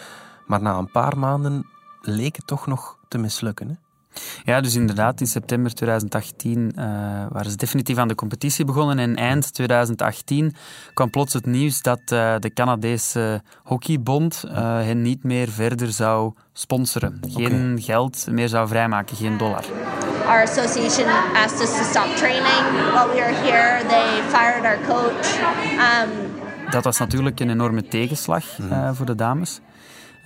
Maar 0.46 0.62
na 0.62 0.78
een 0.78 0.92
paar 0.92 1.18
maanden 1.18 1.66
leek 2.02 2.36
het 2.36 2.48
toch 2.48 2.68
nog 2.68 2.98
te 3.08 3.18
mislukken. 3.18 3.68
Hè? 3.68 3.85
Ja, 4.44 4.62
dus 4.62 4.76
inderdaad, 4.76 5.20
in 5.20 5.28
september 5.28 5.74
2018 5.74 6.60
uh, 6.60 6.84
waren 7.30 7.52
ze 7.52 7.58
definitief 7.58 7.98
aan 7.98 8.08
de 8.08 8.16
competitie 8.16 8.66
begonnen. 8.66 9.00
En 9.00 9.16
eind 9.16 9.54
2018 9.54 10.56
kwam 10.94 11.10
plots 11.10 11.34
het 11.34 11.46
nieuws 11.46 11.82
dat 11.82 12.00
uh, 12.00 12.36
de 12.40 12.54
Canadese 12.54 13.42
Hockeybond 13.64 14.44
uh, 14.46 14.54
hen 14.58 15.02
niet 15.02 15.24
meer 15.24 15.50
verder 15.50 15.92
zou 15.92 16.34
sponsoren. 16.54 17.20
Geen 17.30 17.72
okay. 17.72 17.82
geld 17.82 18.28
meer 18.30 18.48
zou 18.48 18.68
vrijmaken, 18.68 19.16
geen 19.16 19.38
dollar. 19.38 19.64
Our 20.28 20.42
association 20.42 21.08
asked 21.36 21.62
us 21.62 21.78
to 21.78 21.84
stop 21.84 22.16
training 22.16 22.92
while 22.94 23.08
we 23.08 23.16
were 23.16 23.34
here. 23.34 23.86
They 23.88 24.24
fired 24.30 24.66
our 24.66 24.80
coach. 24.88 25.40
Um, 25.40 26.44
dat 26.70 26.84
was 26.84 26.98
natuurlijk 26.98 27.40
een 27.40 27.50
enorme 27.50 27.88
tegenslag 27.88 28.60
uh, 28.60 28.90
voor 28.94 29.06
de 29.06 29.16
dames. 29.16 29.62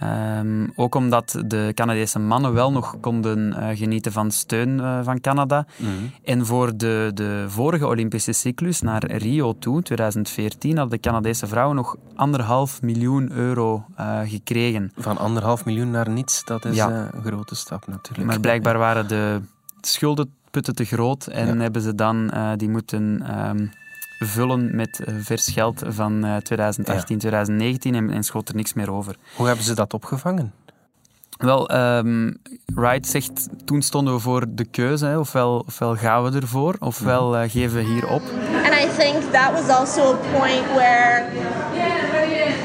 Um, 0.04 0.72
ook 0.76 0.96
omdat 0.96 1.44
de 1.46 1.72
Canadese 1.74 2.20
mannen 2.20 2.54
wel 2.54 2.72
nog 2.72 2.96
konden 3.00 3.48
uh, 3.48 3.68
genieten 3.74 4.12
van 4.12 4.32
steun 4.32 4.70
uh, 4.70 5.00
van 5.04 5.22
Canada. 5.22 5.66
Mm. 5.76 6.12
En 6.24 6.46
voor 6.46 6.78
de, 6.78 7.12
de 7.14 7.46
vorige 7.48 7.88
Olympische 7.88 8.32
cyclus 8.32 8.82
naar 8.82 9.06
Rio 9.06 9.58
toe, 9.60 9.82
2014, 9.82 10.78
hadden 10.78 11.02
de 11.02 11.10
Canadese 11.10 11.48
vrouwen 11.48 11.76
nog 11.76 11.96
anderhalf 12.16 12.82
miljoen 12.82 13.32
euro 13.32 13.86
uh, 14.00 14.20
gekregen. 14.26 14.92
Van 14.98 15.18
anderhalf 15.18 15.66
miljoen 15.66 15.92
naar 15.92 16.10
niets, 16.10 16.44
dat 16.46 16.66
is 16.66 16.76
ja. 16.76 17.10
een 17.12 17.22
grote 17.24 17.56
stap 17.56 17.88
natuurlijk. 17.88 18.28
Maar 18.28 18.40
blijkbaar 18.40 18.78
waren 18.78 19.08
de 19.08 19.42
schuldenputten 19.82 20.76
te 20.76 20.86
groot 20.86 21.28
en 21.28 21.48
ja. 21.48 21.62
hebben 21.62 21.82
ze 21.82 21.96
dan 21.96 22.32
die 22.58 22.70
moeten... 22.70 23.38
Um, 23.50 23.72
vullen 24.20 24.76
met 24.76 25.00
eh, 25.00 25.14
vers 25.20 25.48
geld 25.48 25.84
van 25.88 26.40
2018, 26.44 27.16
eh, 27.16 27.22
2019 27.22 27.96
en, 27.96 28.10
en 28.10 28.24
schot 28.24 28.50
er 28.50 28.56
niks 28.56 28.74
meer 28.74 28.92
over. 28.92 29.16
Hoe 29.36 29.48
hebben 29.48 29.66
ze 29.66 29.76
dat 29.76 29.94
opgevangen? 29.94 30.54
Wel, 31.38 31.72
um, 31.76 32.38
Wright 32.66 33.08
zegt, 33.08 33.48
toen 33.66 33.82
stonden 33.82 34.14
we 34.14 34.20
voor 34.20 34.46
de 34.50 34.66
keuze, 34.66 35.06
hè, 35.06 35.18
ofwel, 35.18 35.64
ofwel 35.68 35.96
gaan 35.96 36.24
we 36.24 36.40
ervoor, 36.40 36.76
ofwel 36.80 37.36
uh, 37.36 37.50
geven 37.50 37.78
we 37.78 37.84
hier 37.84 38.08
op. 38.08 38.22
And 38.64 38.74
I 38.74 38.88
think 38.98 39.32
that 39.32 39.52
was 39.52 39.70
also 39.70 40.14
a 40.14 40.40
point 40.40 40.66
where 40.76 41.26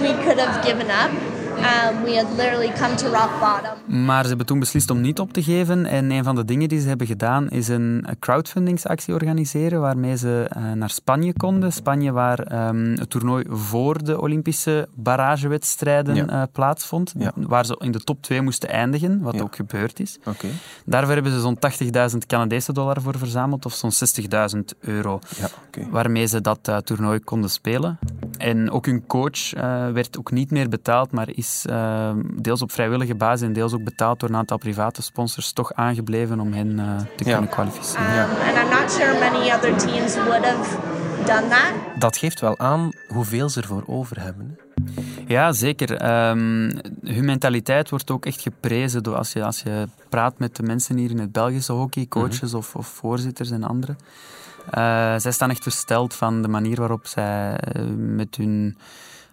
we 0.01 0.19
could 0.25 0.41
have 0.41 0.63
given 0.63 0.87
up. 0.87 1.34
Um, 1.65 2.03
we 2.05 2.17
had 2.17 2.27
literally 2.37 2.73
come 2.73 2.95
to 2.95 3.07
rock 3.07 3.31
bottom. 3.41 4.05
Maar 4.05 4.23
ze 4.23 4.29
hebben 4.29 4.47
toen 4.47 4.59
beslist 4.59 4.91
om 4.91 5.01
niet 5.01 5.21
op 5.21 5.33
te 5.33 5.43
geven. 5.43 5.87
En 5.87 6.11
een 6.11 6.25
van 6.25 6.35
de 6.35 6.45
dingen 6.45 6.69
die 6.69 6.81
ze 6.81 6.89
hebben 6.89 7.07
gedaan 7.07 7.49
is 7.49 7.69
een 7.69 8.07
crowdfundingsactie 8.19 9.15
organiseren 9.15 9.81
waarmee 9.81 10.17
ze 10.17 10.51
uh, 10.57 10.73
naar 10.73 10.91
Spanje 10.91 11.33
konden. 11.33 11.73
Spanje 11.73 12.13
waar 12.13 12.69
um, 12.69 12.93
het 12.99 13.11
toernooi 13.11 13.45
voor 13.49 14.05
de 14.05 14.21
Olympische 14.21 14.89
barragewedstrijden 14.95 16.15
ja. 16.15 16.31
uh, 16.31 16.43
plaatsvond. 16.53 17.15
Ja. 17.19 17.33
Waar 17.35 17.67
ze 17.67 17.77
in 17.79 17.93
de 17.93 18.01
top 18.01 18.23
2 18.23 18.41
moesten 18.41 18.69
eindigen, 18.69 19.21
wat 19.21 19.35
ja. 19.35 19.43
ook 19.43 19.57
gebeurd 19.57 20.01
is. 20.01 20.19
Okay. 20.25 20.51
Daarvoor 20.85 21.15
hebben 21.15 21.33
ze 21.33 21.41
zo'n 21.41 21.59
80.000 22.13 22.19
Canadese 22.27 22.73
dollar 22.73 23.01
voor 23.01 23.19
verzameld, 23.19 23.67
of 23.67 23.75
zo'n 23.75 23.93
60.000 24.55 24.61
euro. 24.81 25.19
Okay. 25.67 25.91
Waarmee 25.91 26.27
ze 26.27 26.41
dat 26.41 26.69
uh, 26.69 26.77
toernooi 26.77 27.21
konden 27.21 27.51
spelen. 27.51 27.99
En 28.45 28.71
ook 28.71 28.87
hun 28.87 29.07
coach 29.07 29.51
werd 29.93 30.19
ook 30.19 30.31
niet 30.31 30.51
meer 30.51 30.69
betaald, 30.69 31.13
maar 31.13 31.29
is 31.31 31.65
uh, 31.71 32.11
deels 32.35 32.63
op 32.63 32.73
vrijwillige 32.73 33.15
basis 33.15 33.47
en 33.47 33.53
deels 33.53 33.73
ook 33.73 33.85
betaald 33.85 34.21
door 34.21 34.29
een 34.29 34.37
aantal 34.37 34.59
private 34.59 35.03
sponsors 35.03 35.53
toch 35.53 35.73
aangebleven 35.73 36.41
om 36.41 36.53
hen 36.53 36.71
uh, 36.79 36.97
te 37.17 37.25
kunnen 37.25 37.49
kwalificeren. 37.49 38.07
Um, 38.07 38.31
and 38.31 38.57
I'm 38.57 38.81
not 38.81 38.93
sure 38.93 39.19
many 39.19 39.53
other 39.53 39.77
teams 39.77 40.15
would 40.15 40.45
have 40.45 40.77
done 41.27 41.49
that. 41.49 41.73
Dat 41.99 42.17
geeft 42.17 42.41
wel 42.41 42.59
aan 42.59 42.91
hoeveel 43.09 43.49
ze 43.49 43.61
ervoor 43.61 43.83
over 43.87 44.21
hebben. 44.21 44.59
Ja, 45.27 45.53
zeker. 45.53 45.91
Um, 45.91 46.71
hun 47.03 47.25
mentaliteit 47.25 47.91
wordt 47.91 48.11
ook 48.11 48.27
echt 48.27 48.41
geprezen 48.41 49.03
door 49.03 49.17
als 49.17 49.33
je, 49.33 49.45
als 49.45 49.63
je 49.63 49.89
praat 50.09 50.39
met 50.39 50.57
de 50.57 50.63
mensen 50.63 50.97
hier 50.97 51.11
in 51.11 51.19
het 51.19 51.33
Belgische 51.33 51.73
hockey, 51.73 52.07
coaches 52.09 52.41
mm 52.41 52.49
-hmm. 52.49 52.59
of, 52.59 52.75
of, 52.75 52.87
voorzitters 52.87 53.51
en 53.51 53.65
anderen. 53.65 53.99
Uh, 54.67 55.15
zij 55.17 55.33
staan 55.33 55.51
echt 55.51 55.63
versteld 55.63 56.15
van 56.15 56.43
de 56.43 56.49
manier 56.49 56.77
waarop 56.77 57.07
zij 57.07 57.61
uh, 57.77 57.85
met 57.97 58.37
hun 58.37 58.79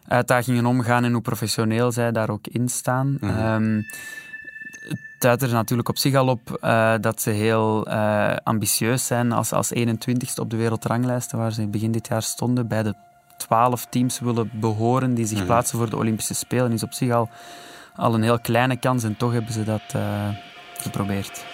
uitdagingen 0.07 0.65
omgaan 0.65 1.03
en 1.03 1.11
hoe 1.11 1.21
professioneel 1.21 1.91
zij 1.91 2.11
daar 2.11 2.29
ook 2.29 2.47
in 2.47 2.69
staan. 2.69 3.17
Mm 3.19 3.29
-hmm. 3.29 3.85
het 4.87 4.99
duidt 5.19 5.41
er 5.41 5.51
natuurlijk 5.51 5.89
op 5.89 5.97
zich 5.97 6.15
al 6.15 6.27
op 6.27 6.59
uh, 6.63 6.93
dat 7.01 7.21
ze 7.21 7.29
heel 7.29 7.87
ambitieus 8.43 9.07
zijn 9.07 9.31
als, 9.31 9.53
als 9.53 9.73
21ste 9.75 10.39
op 10.41 10.49
de 10.49 10.57
wereldranglijsten, 10.57 11.37
waar 11.37 11.51
ze 11.51 11.67
begin 11.67 11.91
dit 11.91 12.07
jaar 12.07 12.23
stonden. 12.23 12.67
Bij 12.67 12.83
de 12.83 12.95
12 13.37 13.85
teams 13.85 14.19
willen 14.19 14.49
behoren 14.53 15.13
die 15.13 15.25
zich 15.25 15.33
mm 15.33 15.37
-hmm. 15.37 15.47
plaatsen 15.47 15.77
voor 15.77 15.89
de 15.89 15.97
Olympische 15.97 16.33
Spelen. 16.33 16.71
Is 16.71 16.83
op 16.83 16.93
zich 16.93 17.11
al, 17.11 17.29
al 17.95 18.13
een 18.13 18.23
heel 18.23 18.39
kleine 18.39 18.77
kans 18.77 19.03
en 19.03 19.17
toch 19.17 19.31
hebben 19.31 19.53
ze 19.53 19.63
dat 19.63 19.95
geprobeerd. 20.77 21.45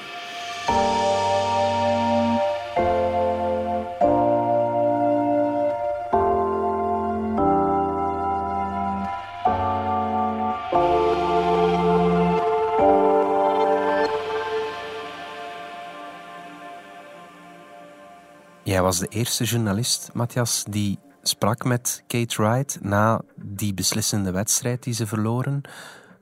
Jij 18.77 18.85
was 18.85 18.99
de 18.99 19.07
eerste 19.07 19.43
journalist, 19.43 20.09
Matthias, 20.13 20.63
die 20.69 20.99
sprak 21.21 21.63
met 21.63 22.03
Kate 22.07 22.41
Wright 22.41 22.77
na 22.81 23.21
die 23.35 23.73
beslissende 23.73 24.31
wedstrijd 24.31 24.83
die 24.83 24.93
ze 24.93 25.07
verloren. 25.07 25.61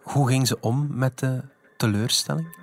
Hoe 0.01 0.27
ging 0.27 0.47
ze 0.47 0.57
om 0.59 0.87
met 0.89 1.19
de 1.19 1.41
teleurstelling? 1.77 2.57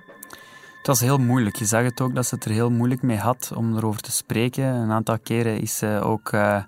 Het 0.77 0.87
was 0.87 0.99
heel 0.99 1.17
moeilijk. 1.17 1.55
Je 1.55 1.65
zag 1.65 1.83
het 1.83 2.01
ook 2.01 2.15
dat 2.15 2.25
ze 2.25 2.35
het 2.35 2.45
er 2.45 2.51
heel 2.51 2.69
moeilijk 2.69 3.01
mee 3.01 3.17
had 3.17 3.51
om 3.55 3.77
erover 3.77 4.01
te 4.01 4.11
spreken. 4.11 4.63
Een 4.63 4.91
aantal 4.91 5.19
keren 5.19 5.59
is 5.59 5.77
ze 5.77 5.99
ook 6.03 6.31
uh, 6.31 6.63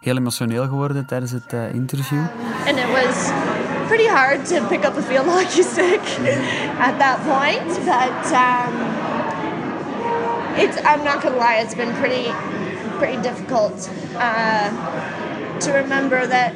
heel 0.00 0.16
emotioneel 0.16 0.68
geworden 0.68 1.06
tijdens 1.06 1.30
het 1.30 1.52
uh, 1.52 1.74
interview. 1.74 2.24
And 2.66 2.78
it 2.78 2.90
was 2.92 3.30
pretty 3.86 4.08
hard 4.08 4.48
to 4.48 4.66
pick 4.66 4.84
up 4.84 4.96
a 4.96 5.02
field 5.02 5.26
hockey 5.34 5.62
stick 5.62 6.00
at 6.78 6.98
that 6.98 7.18
point, 7.24 7.84
but 7.84 8.32
um, 8.32 8.74
it's 10.56 10.76
I'm 10.78 11.04
not 11.04 11.20
gonna 11.20 11.38
lie, 11.38 11.60
it's 11.62 11.74
been 11.74 11.94
pretty 11.94 12.55
pretty 12.98 13.20
difficult 13.20 13.90
uh, 14.14 14.68
to 15.58 15.72
remember 15.72 16.28
that 16.28 16.52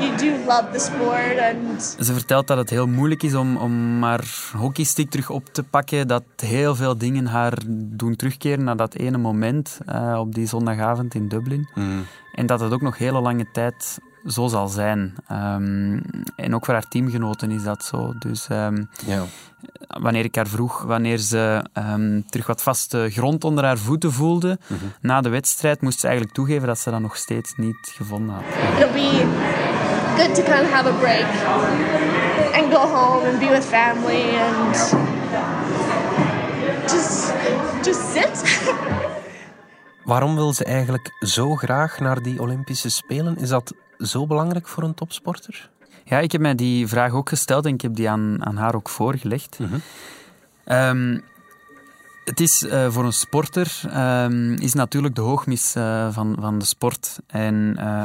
you 0.00 0.16
do 0.16 0.44
love 0.46 0.68
the 0.72 0.78
sport. 0.78 1.38
And... 1.38 1.96
Ze 2.00 2.12
vertelt 2.12 2.46
dat 2.46 2.58
het 2.58 2.70
heel 2.70 2.86
moeilijk 2.86 3.22
is 3.22 3.34
om, 3.34 3.56
om 3.56 4.02
haar 4.02 4.24
hockeystick 4.56 5.10
terug 5.10 5.30
op 5.30 5.44
te 5.52 5.62
pakken. 5.62 6.08
Dat 6.08 6.24
heel 6.36 6.74
veel 6.74 6.98
dingen 6.98 7.26
haar 7.26 7.58
doen 7.68 8.16
terugkeren 8.16 8.64
naar 8.64 8.76
dat 8.76 8.94
ene 8.94 9.18
moment 9.18 9.78
uh, 9.88 10.16
op 10.18 10.34
die 10.34 10.46
zondagavond 10.46 11.14
in 11.14 11.28
Dublin. 11.28 11.68
Mm. 11.74 12.04
En 12.34 12.46
dat 12.46 12.60
het 12.60 12.72
ook 12.72 12.82
nog 12.82 12.98
hele 12.98 13.20
lange 13.20 13.46
tijd 13.52 13.98
zo 14.28 14.46
zal 14.46 14.68
zijn. 14.68 15.14
Um, 15.32 16.02
en 16.36 16.54
ook 16.54 16.64
voor 16.64 16.74
haar 16.74 16.88
teamgenoten 16.88 17.50
is 17.50 17.62
dat 17.62 17.84
zo. 17.84 18.14
Dus 18.18 18.48
um, 18.50 18.88
ja. 19.06 19.22
wanneer 19.86 20.24
ik 20.24 20.34
haar 20.34 20.46
vroeg 20.46 20.82
wanneer 20.82 21.18
ze 21.18 21.64
um, 21.74 22.24
terug 22.30 22.46
wat 22.46 22.62
vaste 22.62 23.08
grond 23.10 23.44
onder 23.44 23.64
haar 23.64 23.78
voeten 23.78 24.12
voelde 24.12 24.58
mm 24.66 24.78
-hmm. 24.78 24.92
na 25.00 25.20
de 25.20 25.28
wedstrijd, 25.28 25.80
moest 25.80 26.00
ze 26.00 26.06
eigenlijk 26.06 26.36
toegeven 26.36 26.66
dat 26.66 26.78
ze 26.78 26.90
dat 26.90 27.00
nog 27.00 27.16
steeds 27.16 27.54
niet 27.56 27.92
gevonden 27.94 28.34
had. 28.34 28.44
It'll 28.78 28.92
be 28.92 29.26
good 30.16 30.34
to 30.34 30.42
kind 30.42 30.62
of 30.62 30.70
have 30.72 30.88
a 30.88 30.98
break 30.98 31.26
and 32.54 32.72
go 32.72 32.80
home 32.80 33.28
and 33.28 33.38
be 33.38 33.48
with 33.48 33.64
family 33.64 34.38
and 34.38 34.96
just 36.90 37.34
just 37.82 38.12
sit. 38.12 38.42
Waarom 40.04 40.34
wil 40.34 40.52
ze 40.52 40.64
eigenlijk 40.64 41.10
zo 41.18 41.54
graag 41.54 41.98
naar 42.00 42.22
die 42.22 42.40
Olympische 42.40 42.90
Spelen? 42.90 43.36
Is 43.38 43.48
dat 43.48 43.74
zo 43.98 44.26
belangrijk 44.26 44.68
voor 44.68 44.82
een 44.82 44.94
topsporter? 44.94 45.70
Ja, 46.04 46.18
ik 46.18 46.32
heb 46.32 46.40
mij 46.40 46.54
die 46.54 46.88
vraag 46.88 47.12
ook 47.12 47.28
gesteld 47.28 47.66
en 47.66 47.74
ik 47.74 47.80
heb 47.80 47.94
die 47.94 48.10
aan, 48.10 48.44
aan 48.44 48.56
haar 48.56 48.74
ook 48.74 48.88
voorgelegd. 48.88 49.58
Mm 49.58 49.66
-hmm. 49.66 49.82
um, 50.76 51.24
het 52.24 52.40
is 52.40 52.62
uh, 52.62 52.90
voor 52.90 53.04
een 53.04 53.12
sporter 53.12 53.80
um, 53.96 54.54
is 54.54 54.72
natuurlijk 54.72 55.14
de 55.14 55.20
hoogmis 55.20 55.76
uh, 55.76 56.12
van, 56.12 56.36
van 56.40 56.58
de 56.58 56.64
sport. 56.64 57.18
En 57.26 57.76
uh, 57.78 58.04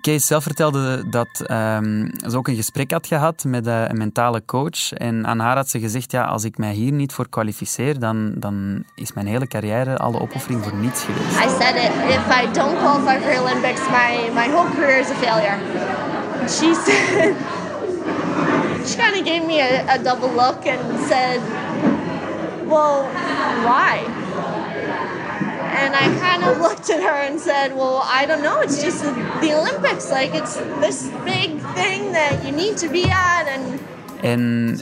Kees 0.00 0.26
zelf 0.26 0.42
vertelde 0.42 1.08
dat 1.08 1.44
um, 1.50 2.10
ze 2.30 2.36
ook 2.36 2.48
een 2.48 2.56
gesprek 2.56 2.90
had 2.90 3.06
gehad 3.06 3.44
met 3.44 3.66
uh, 3.66 3.88
een 3.88 3.98
mentale 3.98 4.42
coach. 4.46 4.92
En 4.92 5.26
aan 5.26 5.38
haar 5.38 5.56
had 5.56 5.68
ze 5.68 5.80
gezegd, 5.80 6.10
ja, 6.10 6.24
als 6.24 6.44
ik 6.44 6.58
mij 6.58 6.72
hier 6.72 6.92
niet 6.92 7.12
voor 7.12 7.28
kwalificeer, 7.28 7.98
dan, 7.98 8.32
dan 8.36 8.84
is 8.94 9.12
mijn 9.12 9.26
hele 9.26 9.46
carrière, 9.46 9.96
alle 9.96 10.20
opoffering 10.20 10.62
voor 10.64 10.74
niets 10.74 11.04
geweest. 11.04 11.36
I 11.36 11.62
said 11.62 11.76
it, 11.76 11.90
if 12.08 12.42
I 12.42 12.52
don't 12.52 12.78
qualify 12.78 13.18
for 13.20 13.40
Olympics, 13.40 13.80
my, 13.88 14.30
my 14.34 14.48
whole 14.50 14.70
career 14.74 14.98
is 14.98 15.10
a 15.10 15.14
failure. 15.14 15.58
She 16.48 16.74
said, 16.84 17.34
she 18.86 18.96
kind 18.96 19.16
of 19.16 19.24
gave 19.24 19.46
me 19.46 19.60
a, 19.60 19.94
a 19.94 19.98
double 20.02 20.30
look 20.30 20.66
and 20.66 21.06
said, 21.08 21.40
well, 22.66 23.02
why? 23.64 24.23
And 25.84 25.94
I 25.94 26.06
kind 26.28 26.42
of 26.44 26.58
looked 26.66 26.88
at 26.90 27.00
her 27.00 27.18
and 27.28 27.40
said, 27.40 27.68
Well, 27.76 28.00
I 28.20 28.26
don't 28.26 28.42
know. 28.42 28.60
It's 28.60 28.82
just 28.82 29.00
the 29.40 29.52
Olympics. 29.60 30.10
Like, 30.10 30.32
it's 30.34 30.56
this 30.80 31.08
big 31.24 31.50
thing 31.74 32.12
that 32.12 32.42
you 32.44 32.52
need 32.52 32.76
to 32.78 32.88
be 32.88 33.04
at. 33.10 33.46
And 33.54 33.80
en 34.24 34.80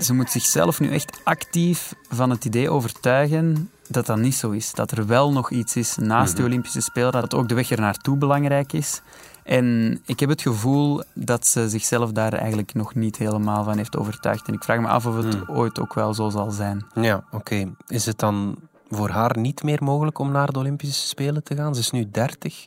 ze 0.00 0.14
moet 0.14 0.30
zichzelf 0.30 0.80
nu 0.80 0.92
echt 0.92 1.20
actief 1.24 1.94
van 2.08 2.30
het 2.30 2.44
idee 2.44 2.70
overtuigen 2.70 3.70
dat 3.88 4.06
dat 4.06 4.18
niet 4.18 4.34
zo 4.34 4.50
is. 4.50 4.72
Dat 4.72 4.90
er 4.90 5.06
wel 5.06 5.32
nog 5.32 5.50
iets 5.50 5.76
is 5.76 5.96
naast 5.96 6.36
de 6.36 6.44
Olympische 6.44 6.80
Spelen, 6.80 7.12
dat 7.12 7.34
ook 7.34 7.48
de 7.48 7.54
weg 7.54 7.70
er 7.70 7.80
naartoe 7.80 8.16
belangrijk 8.16 8.72
is. 8.72 9.02
En 9.42 9.98
ik 10.06 10.20
heb 10.20 10.28
het 10.28 10.42
gevoel 10.42 11.02
dat 11.14 11.46
ze 11.46 11.68
zichzelf 11.68 12.12
daar 12.12 12.32
eigenlijk 12.32 12.74
nog 12.74 12.94
niet 12.94 13.16
helemaal 13.16 13.64
van 13.64 13.76
heeft 13.76 13.96
overtuigd. 13.96 14.48
En 14.48 14.54
ik 14.54 14.64
vraag 14.64 14.80
me 14.80 14.88
af 14.88 15.06
of 15.06 15.16
het 15.16 15.48
ooit 15.48 15.80
ook 15.80 15.94
wel 15.94 16.14
zo 16.14 16.28
zal 16.28 16.50
zijn. 16.50 16.86
Ja, 16.94 17.24
oké. 17.30 17.72
Is 17.86 18.06
het 18.06 18.18
dan 18.18 18.56
voor 18.90 19.08
haar 19.10 19.38
niet 19.38 19.62
meer 19.62 19.78
mogelijk 19.82 20.18
om 20.18 20.30
naar 20.32 20.52
de 20.52 20.58
Olympische 20.58 21.06
Spelen 21.08 21.42
te 21.44 21.56
gaan? 21.56 21.74
Ze 21.74 21.80
is 21.80 21.90
nu 21.90 22.08
30. 22.10 22.64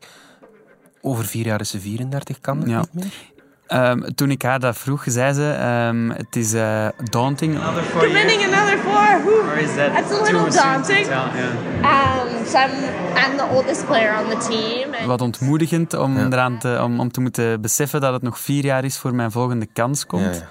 Over 1.01 1.25
vier 1.25 1.45
jaar 1.45 1.59
is 1.59 1.69
ze 1.69 1.79
34. 1.79 2.39
Kan 2.39 2.59
dat 2.59 2.69
Ja. 2.69 2.79
niet 2.79 2.93
meer? 2.93 3.31
Ehm, 3.67 3.99
toen 4.15 4.31
ik 4.31 4.41
haar 4.41 4.59
dat 4.59 4.77
vroeg, 4.77 5.03
zei 5.07 5.33
ze: 5.33 5.51
ehm, 5.51 6.09
Het 6.09 6.35
is 6.35 6.53
eh, 6.53 6.87
daunting. 7.03 7.57
Another 7.59 7.83
four 7.83 8.07
years? 8.07 8.19
Committing 8.21 8.53
another 8.53 8.77
four. 8.77 9.23
whew, 9.23 9.49
Or 9.49 9.57
is 9.57 9.75
that 9.75 9.93
That's 9.93 10.11
a 10.11 10.21
little 10.23 10.49
daunting. 10.51 11.07
Um, 11.07 12.45
so 12.45 12.57
I'm, 12.59 12.71
I'm 13.15 13.37
the 13.37 13.47
oldest 13.51 13.85
player 13.85 14.17
on 14.23 14.29
the 14.29 14.47
team. 14.49 14.93
And 14.93 15.05
Wat 15.05 15.21
ontmoedigend 15.21 15.93
om, 15.93 16.17
Ja. 16.17 16.25
eraan 16.25 16.57
te, 16.59 16.79
om, 16.83 16.99
om 16.99 17.11
te 17.11 17.21
moeten 17.21 17.61
beseffen 17.61 18.01
dat 18.01 18.13
het 18.13 18.21
nog 18.21 18.39
vier 18.39 18.63
jaar 18.65 18.83
is 18.83 18.97
voor 18.97 19.15
mijn 19.15 19.31
volgende 19.31 19.65
kans 19.73 20.05
komt. 20.05 20.43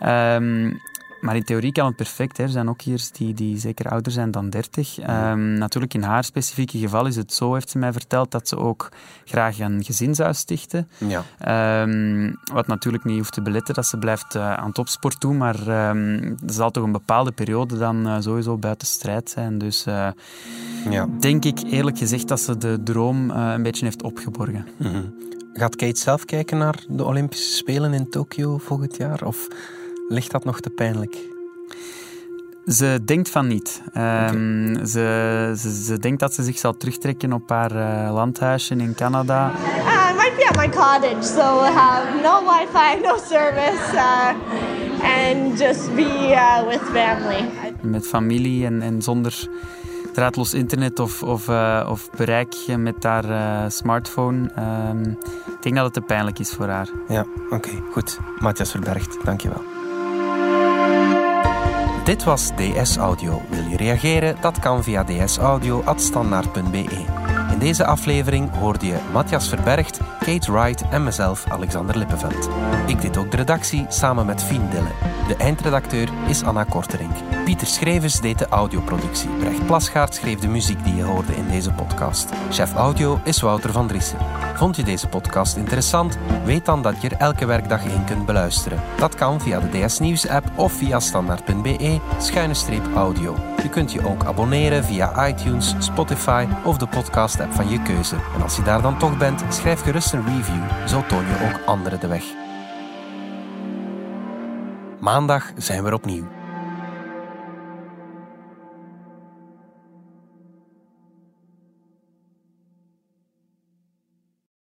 Ja, 0.00 0.34
Ehm, 0.36 0.72
maar 1.20 1.36
in 1.36 1.44
theorie 1.44 1.72
kan 1.72 1.86
het 1.86 1.96
perfect. 1.96 2.36
Hè. 2.36 2.42
Er 2.42 2.50
zijn 2.50 2.68
ook 2.68 2.82
hier 2.82 3.08
die, 3.12 3.34
die 3.34 3.58
zeker 3.58 3.88
ouder 3.88 4.12
zijn 4.12 4.30
dan 4.30 4.50
30. 4.50 4.98
Ehm, 4.98 5.54
natuurlijk, 5.54 5.94
in 5.94 6.02
haar 6.02 6.24
specifieke 6.24 6.78
geval 6.78 7.06
is 7.06 7.16
het 7.16 7.32
zo, 7.32 7.54
heeft 7.54 7.70
ze 7.70 7.78
mij 7.78 7.92
verteld, 7.92 8.30
dat 8.30 8.48
ze 8.48 8.56
ook 8.56 8.88
graag 9.24 9.58
een 9.58 9.84
gezin 9.84 10.14
zou 10.14 10.34
stichten. 10.34 10.88
Ja. 10.98 11.24
Ehm, 11.38 12.32
wat 12.52 12.66
natuurlijk 12.66 13.04
niet 13.04 13.16
hoeft 13.16 13.32
te 13.32 13.42
beletten 13.42 13.74
dat 13.74 13.86
ze 13.86 13.98
blijft 13.98 14.34
eh, 14.34 14.54
aan 14.54 14.72
topsport 14.72 15.20
doen, 15.20 15.36
maar 15.36 15.68
ehm 15.68 16.36
er 16.46 16.52
zal 16.52 16.70
toch 16.70 16.84
een 16.84 16.92
bepaalde 16.92 17.32
periode 17.32 17.78
dan 17.78 18.06
eh, 18.06 18.16
sowieso 18.20 18.56
buiten 18.56 18.86
strijd 18.86 19.30
zijn. 19.30 19.58
Dus 19.58 19.86
eh, 19.86 20.08
ja. 20.90 21.08
denk 21.20 21.44
ik 21.44 21.58
eerlijk 21.70 21.98
gezegd 21.98 22.28
dat 22.28 22.40
ze 22.40 22.58
de 22.58 22.78
droom 22.82 23.30
een 23.30 23.62
beetje 23.62 23.84
heeft 23.84 24.02
opgeborgen. 24.02 24.66
Mhm. 24.76 25.02
Gaat 25.52 25.76
Kate 25.76 26.00
zelf 26.00 26.24
kijken 26.24 26.58
naar 26.58 26.84
de 26.88 27.04
Olympische 27.04 27.56
Spelen 27.56 27.92
in 27.92 28.10
Tokio 28.10 28.58
volgend 28.58 28.96
jaar? 28.96 29.22
Of 29.24 29.48
ligt 30.08 30.30
dat 30.30 30.44
nog 30.44 30.60
te 30.60 30.70
pijnlijk? 30.70 31.16
Ze 32.66 33.00
denkt 33.04 33.28
van 33.30 33.46
niet. 33.46 33.82
Ehm, 33.92 34.86
ze, 34.86 35.54
ze, 35.58 35.82
ze 35.84 35.98
denkt 35.98 36.20
dat 36.20 36.34
ze 36.34 36.42
zich 36.42 36.58
zal 36.58 36.76
terugtrekken 36.76 37.32
op 37.32 37.48
haar 37.50 37.70
eh, 37.70 38.12
landhuisje 38.12 38.76
in 38.76 38.94
Canada. 38.94 39.50
uh, 39.50 40.10
I 40.10 40.14
might 40.16 40.36
be 40.36 40.46
at 40.48 40.56
my 40.56 40.68
cottage, 40.68 41.22
so 41.22 41.60
we'll 41.60 41.72
have 41.72 42.20
no 42.22 42.44
Wi-Fi, 42.44 43.00
no 43.02 43.16
service, 43.16 43.94
uh, 43.94 44.34
and 45.02 45.58
just 45.58 45.94
be 45.94 46.28
uh, 46.30 46.68
with 46.68 46.80
family. 46.80 47.48
Met 47.80 48.06
familie 48.06 48.66
en, 48.66 48.82
en 48.82 49.02
zonder 49.02 49.48
draadloos 50.18 50.54
internet 50.54 50.98
of, 50.98 51.22
of, 51.22 51.48
eh, 51.48 51.86
of 51.90 52.10
bereik 52.16 52.54
met 52.76 53.02
haar 53.04 53.24
eh, 53.30 53.70
smartphone. 53.70 54.50
Ehm, 54.54 55.02
ik 55.46 55.62
denk 55.62 55.74
dat 55.74 55.84
het 55.84 55.92
te 55.92 56.00
pijnlijk 56.00 56.38
is 56.38 56.50
voor 56.50 56.68
haar. 56.68 56.88
Ja, 57.08 57.26
oké, 57.50 57.70
goed. 57.92 58.18
Matthias 58.38 58.70
Verbergt, 58.70 59.24
dankjewel. 59.24 59.77
Dit 62.08 62.24
was 62.24 62.50
DS 62.56 62.96
Audio. 62.96 63.42
Wil 63.48 63.64
je 63.64 63.76
reageren? 63.76 64.36
Dat 64.40 64.58
kan 64.58 64.82
via 64.82 65.04
dsaudio.standaard.be. 65.04 67.04
In 67.52 67.58
deze 67.58 67.84
aflevering 67.84 68.54
hoorde 68.54 68.86
je 68.86 68.96
Matthias 69.12 69.48
Verbergt, 69.48 70.00
Kate 70.28 70.52
Wright 70.52 70.88
en 70.88 71.04
mezelf, 71.04 71.46
Alexander 71.46 71.98
Lippenveld. 71.98 72.48
Ik 72.86 73.00
deed 73.00 73.16
ook 73.16 73.30
de 73.30 73.36
redactie 73.36 73.86
samen 73.88 74.26
met 74.26 74.42
Fien 74.42 74.70
Dille. 74.70 74.88
De 75.28 75.36
eindredacteur 75.36 76.08
is 76.26 76.42
Anna 76.42 76.64
Korterink. 76.64 77.14
Pieter 77.44 77.66
Schrevers 77.66 78.20
deed 78.20 78.38
de 78.38 78.48
audioproductie. 78.48 79.28
Brecht 79.28 79.66
Plasgaard 79.66 80.14
schreef 80.14 80.38
de 80.38 80.48
muziek 80.48 80.84
die 80.84 80.94
je 80.94 81.02
hoorde 81.02 81.36
in 81.36 81.48
deze 81.48 81.72
podcast. 81.72 82.28
Chef 82.50 82.74
audio 82.74 83.20
is 83.24 83.40
Wouter 83.40 83.72
van 83.72 83.86
Driessen. 83.86 84.18
Vond 84.54 84.76
je 84.76 84.82
deze 84.82 85.08
podcast 85.08 85.56
interessant? 85.56 86.18
Weet 86.44 86.64
dan 86.64 86.82
dat 86.82 87.02
je 87.02 87.08
er 87.08 87.16
elke 87.16 87.46
werkdag 87.46 87.84
in 87.84 88.04
kunt 88.04 88.26
beluisteren. 88.26 88.80
Dat 88.96 89.14
kan 89.14 89.40
via 89.40 89.60
de 89.60 89.86
DS 89.86 89.98
Nieuws 89.98 90.28
app 90.28 90.46
of 90.54 90.72
via 90.72 91.00
standaard.be 91.00 92.00
schuine 92.18 92.54
streep 92.54 92.94
audio. 92.94 93.36
Je 93.62 93.68
kunt 93.68 93.92
je 93.92 94.06
ook 94.06 94.24
abonneren 94.24 94.84
via 94.84 95.28
iTunes, 95.28 95.74
Spotify 95.78 96.46
of 96.64 96.78
de 96.78 96.86
podcast 96.86 97.40
app 97.40 97.52
van 97.52 97.68
je 97.68 97.82
keuze. 97.82 98.16
En 98.34 98.42
als 98.42 98.56
je 98.56 98.62
daar 98.62 98.82
dan 98.82 98.98
toch 98.98 99.18
bent, 99.18 99.42
schrijf 99.48 99.82
gerust 99.82 100.12
een 100.12 100.17
review. 100.26 100.88
Zo 100.88 101.06
toon 101.06 101.26
je 101.26 101.50
ook 101.50 101.66
anderen 101.66 102.00
de 102.00 102.08
weg. 102.08 102.24
Maandag 105.00 105.52
zijn 105.56 105.84
we 105.84 105.94
opnieuw. 105.94 106.37